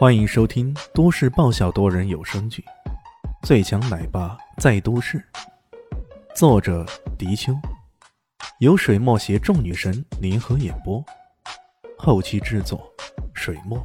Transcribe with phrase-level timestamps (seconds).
[0.00, 2.64] 欢迎收听都市爆笑多人有声剧
[3.46, 5.18] 《最强奶爸在都市》，
[6.34, 6.86] 作者：
[7.18, 7.52] 迪秋，
[8.60, 11.04] 由水墨携众女神联合演播，
[11.98, 12.90] 后期制作：
[13.34, 13.78] 水墨。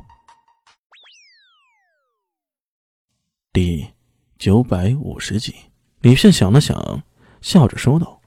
[3.51, 3.85] 第
[4.37, 5.53] 九百五十集，
[5.99, 7.03] 李炫想了想，
[7.41, 8.21] 笑着说道：“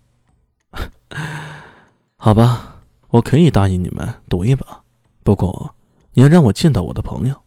[2.16, 4.84] 好吧，我可以答应你们赌一把，
[5.24, 5.74] 不过
[6.12, 7.44] 你要让我见到我的朋友。”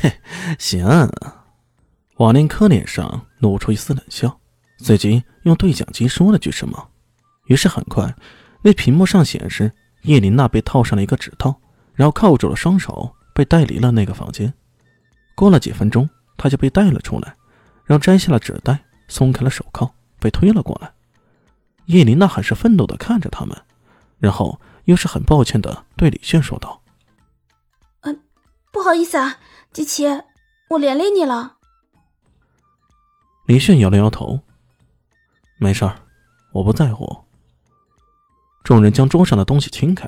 [0.00, 0.12] 嘿，
[0.58, 0.86] 行。
[2.16, 4.38] 瓦林科脸上露出一丝冷笑，
[4.78, 6.88] 随即用对讲机说了句什么。
[7.46, 8.14] 于是很快，
[8.62, 9.72] 那屏幕上显示
[10.02, 11.60] 叶琳娜被套上了一个指套，
[11.94, 14.52] 然后铐住了双手，被带离了那个房间。
[15.34, 17.34] 过了几分钟，他就被带了出来，
[17.84, 20.92] 然后摘下了纸袋，松开了手铐，被推了过来。
[21.86, 23.60] 叶琳娜很是愤怒的看着他们，
[24.18, 26.80] 然后又是很抱歉的对李炫说道
[28.02, 28.20] ：“嗯，
[28.70, 29.38] 不好意思啊。”
[29.72, 30.04] 机器，
[30.68, 31.56] 我连累你了。
[33.46, 34.38] 李炫摇了摇头，
[35.58, 35.96] 没事儿，
[36.52, 37.24] 我不在乎。
[38.62, 40.06] 众人将桌上的东西清开，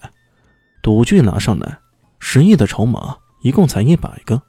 [0.82, 1.78] 赌具拿上来，
[2.18, 4.42] 十亿的筹码一共才一百个，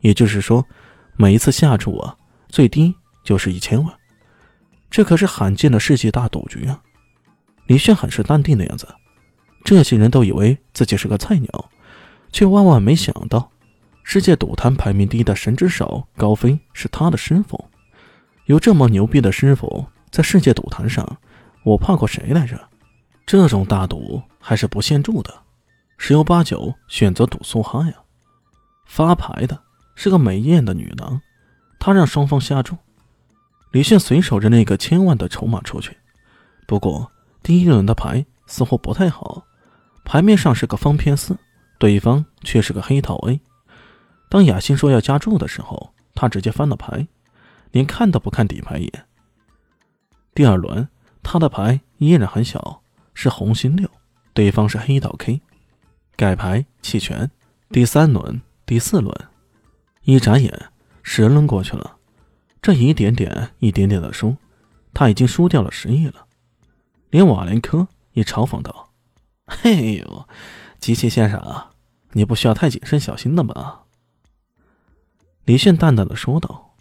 [0.00, 0.66] 也就是说，
[1.16, 2.16] 每一次下注啊，
[2.48, 3.94] 最低就是一千万，
[4.90, 6.82] 这可是罕见的世界大赌局啊！
[7.66, 8.88] 李炫很是淡定的样子，
[9.64, 11.70] 这些人都以为自己是个菜鸟，
[12.32, 13.51] 却万万没想到。
[14.04, 17.64] 世界赌坛排名第一的神之手高飞是他的师傅，
[18.46, 21.18] 有这么牛逼的师傅在世界赌坛上，
[21.64, 22.60] 我怕过谁来着？
[23.24, 25.32] 这种大赌还是不限注的，
[25.96, 27.94] 十有八九选择赌苏哈呀。
[28.84, 29.58] 发牌的
[29.94, 31.20] 是个美艳的女郎，
[31.78, 32.76] 她让双方下注。
[33.70, 35.96] 李炫随手扔了一个千万的筹码出去，
[36.66, 37.10] 不过
[37.42, 39.44] 第一轮的牌似乎不太好，
[40.04, 41.38] 牌面上是个方片四，
[41.78, 43.40] 对方却是个黑桃 A。
[44.32, 47.06] 当雅欣说要加注的时候，他直接翻了牌，
[47.70, 49.04] 连看都不看底牌一眼。
[50.34, 50.88] 第二轮，
[51.22, 52.82] 他的牌依然很小，
[53.12, 53.86] 是红心六，
[54.32, 55.42] 对方是黑桃 K，
[56.16, 57.30] 改牌弃权。
[57.68, 59.14] 第三轮、第四轮，
[60.04, 60.70] 一眨眼，
[61.02, 61.98] 十轮过去了，
[62.62, 64.34] 这一点点、一点点的输，
[64.94, 66.24] 他已经输掉了十亿了。
[67.10, 68.94] 连瓦连科也嘲讽道
[69.44, 70.26] ：“嘿呦，
[70.80, 71.72] 机器先生啊，
[72.12, 73.80] 你不需要太谨慎小心的吧？”
[75.44, 76.76] 李炫淡淡的说道：“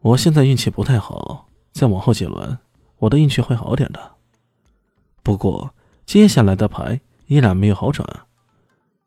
[0.00, 2.58] 我现在运气不太好，再往后几轮，
[2.98, 4.12] 我的运气会好点的。
[5.22, 5.74] 不过
[6.06, 8.06] 接下来的牌依然没有好转。”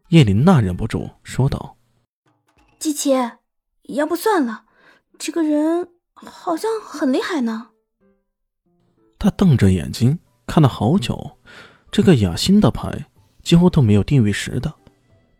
[0.09, 1.77] 叶琳娜忍不住说道
[2.79, 3.11] ：“季琪，
[3.83, 4.63] 要不算了，
[5.17, 7.69] 这个人好像很厉害呢。”
[9.19, 11.37] 他瞪着眼睛看了好久，
[11.89, 13.07] 这个雅欣的牌
[13.43, 14.73] 几乎都没有地狱十的，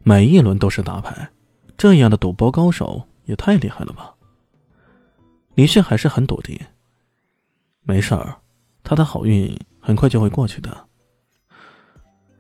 [0.04, 1.30] 每一轮都是大牌。
[1.78, 4.16] 这样的赌博高手也太厉害了吧！
[5.54, 6.60] 李炫还是很笃定，
[7.84, 8.36] 没事儿，
[8.84, 10.88] 他的好运很快就会过去的。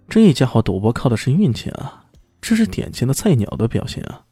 [0.09, 2.05] 这家伙赌博靠的是运气啊，
[2.41, 4.25] 这是典型的菜鸟的表现啊！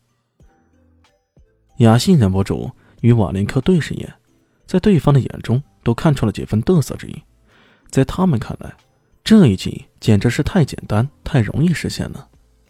[1.77, 2.71] 雅兴忍不住
[3.01, 4.13] 与瓦林克对视一眼，
[4.65, 7.21] 在对方的眼中都看出了几分得瑟之意，
[7.91, 8.73] 在他们看来，
[9.23, 12.27] 这一计简直是太简单、太容易实现了。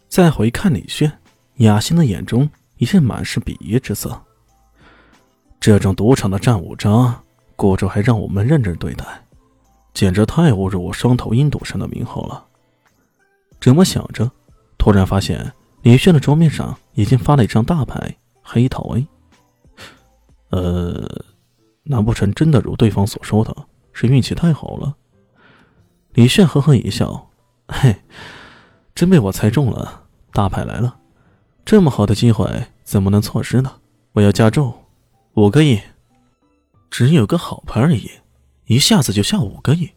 [0.08, 1.10] 再回看李炫。
[1.56, 4.20] 雅欣的眼中已是满是鄙夷之色。
[5.58, 7.20] 这种赌场的战五渣，
[7.56, 9.04] 雇主还让我们认真对待，
[9.94, 12.44] 简直太侮辱我双头鹰赌神的名号了。
[13.58, 14.30] 这么想着，
[14.76, 15.52] 突然发现
[15.82, 19.06] 李炫的桌面上已经发了一张大牌黑桃 A。
[20.50, 21.24] 呃，
[21.82, 23.56] 难不成真的如对方所说的，
[23.92, 24.94] 是运气太好了？
[26.12, 27.30] 李炫呵呵一笑，
[27.68, 27.96] 嘿，
[28.94, 30.96] 真被我猜中了，大牌来了。
[31.66, 32.48] 这么好的机会
[32.84, 33.72] 怎么能错失呢？
[34.12, 34.72] 我要加注
[35.34, 35.80] 五个亿，
[36.92, 38.08] 只有个好牌而已，
[38.66, 39.90] 一下子就下五个亿，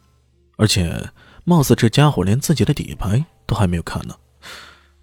[0.58, 1.12] 而且
[1.44, 4.16] 貌似这家伙连自己的底牌都还没有看呢。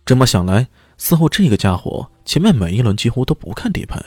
[0.04, 0.66] 这么想来，
[0.98, 4.02] 似乎这个家伙前面每一轮几乎都不看底牌，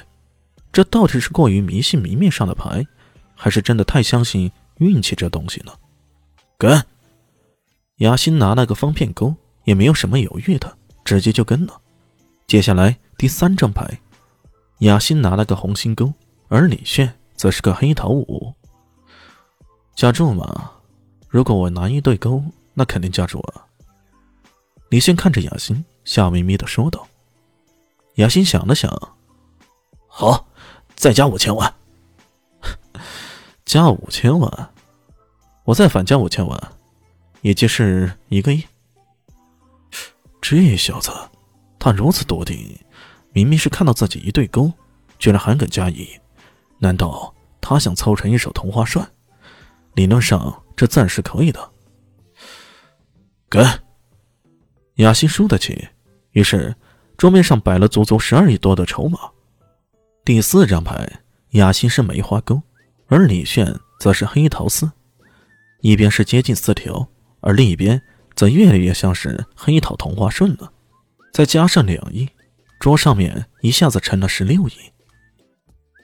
[0.74, 2.86] 这到底是过于迷信明面上的牌，
[3.36, 5.72] 还是真的太相信运气这东西呢？
[6.58, 6.84] 跟，
[8.00, 9.34] 雅欣拿了个方片勾，
[9.64, 11.80] 也没有什么犹豫的，直接就跟了。
[12.50, 14.00] 接下来第三张牌，
[14.80, 16.12] 雅欣拿了个红心勾，
[16.48, 18.52] 而李炫则是个黑桃五。
[19.96, 20.72] 加注嘛，
[21.28, 22.44] 如果我拿一对勾，
[22.74, 23.68] 那肯定加注啊。
[24.90, 27.08] 李炫看着雅欣，笑眯眯的说道。
[28.16, 28.92] 雅欣想了想，
[30.08, 30.48] 好，
[30.96, 31.72] 再加五千万，
[33.64, 34.74] 加五千万，
[35.66, 36.60] 我再反加五千万，
[37.42, 38.66] 也就是一个亿。
[40.42, 41.12] 这小子。
[41.80, 42.78] 他如此笃定，
[43.32, 44.72] 明明是看到自己一对勾，
[45.18, 46.08] 居然还敢加一，
[46.78, 49.04] 难道他想凑成一手同花顺？
[49.96, 51.72] 理论上这暂时可以的。
[53.50, 53.66] 给，
[54.96, 55.88] 雅欣输得起，
[56.32, 56.76] 于是
[57.18, 59.18] 桌面上摆了足足十二亿多的筹码。
[60.24, 61.22] 第四张牌，
[61.52, 62.62] 雅欣是梅花勾，
[63.08, 64.92] 而李炫则是黑桃四，
[65.82, 67.08] 一边是接近四条，
[67.40, 68.00] 而另一边
[68.36, 70.72] 则越来越像是黑桃同花顺了。
[71.40, 72.28] 再加上两亿，
[72.82, 74.74] 桌上面一下子成了十六亿。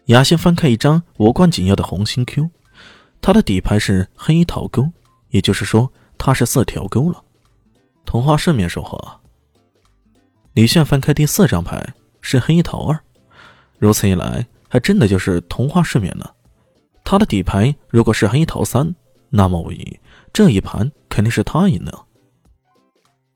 [0.05, 2.49] 雅欣翻开一张无关紧要的红心 Q，
[3.19, 4.89] 它的底牌是黑桃勾，
[5.31, 7.21] 也就是说它是四条勾了。
[8.05, 9.19] 同花顺面说话。
[10.53, 11.85] 李炫翻开第四张牌
[12.21, 12.97] 是黑桃二，
[13.77, 16.33] 如此一来，还真的就是同花顺面了。
[17.03, 18.95] 他的底牌如果是黑桃三，
[19.29, 19.99] 那么无疑
[20.31, 22.05] 这一盘肯定是他赢了。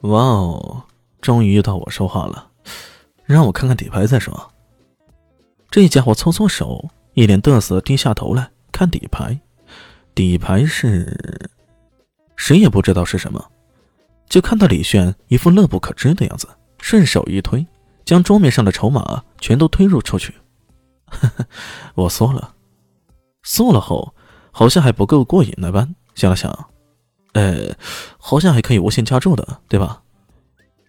[0.03, 0.85] 哇哦，
[1.21, 2.49] 终于到我说话了，
[3.25, 4.51] 让我看看底牌再说。
[5.69, 9.39] 这家伙搓搓手，一脸得瑟，低下头来看底牌。
[10.15, 11.49] 底牌是，
[12.35, 13.51] 谁也不知道是什么。
[14.27, 16.47] 就看到李炫一副乐不可支的样子，
[16.79, 17.65] 顺手一推，
[18.05, 20.33] 将桌面上的筹码全都推入出去。
[21.95, 22.55] 我缩了，
[23.43, 24.13] 缩了后
[24.51, 26.69] 好像还不够过瘾那般，想了想，
[27.33, 27.75] 呃，
[28.17, 30.01] 好像还可以无限加注的，对吧？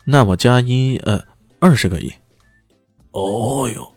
[0.04, 1.24] 那我加一，呃，
[1.58, 2.12] 二十个亿。
[3.12, 3.92] 哦哟，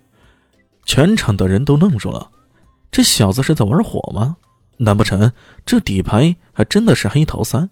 [0.86, 2.32] 全场的人都愣住了，
[2.92, 4.38] 这小子是在玩火吗？
[4.78, 5.32] 难不成
[5.66, 7.70] 这底牌还真的是黑桃三？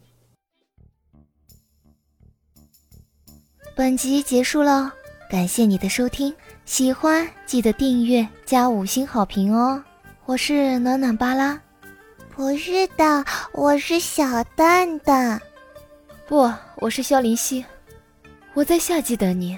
[3.76, 4.94] 本集结束了，
[5.30, 6.34] 感谢你的收听，
[6.66, 9.84] 喜欢记得订阅加五星好评哦！
[10.26, 11.60] 我是暖暖巴拉，
[12.36, 15.42] 不是的，我是小蛋蛋，
[16.28, 17.66] 不，我是萧林希，
[18.54, 19.58] 我在夏季等你。